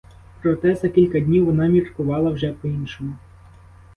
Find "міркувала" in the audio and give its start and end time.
1.67-2.29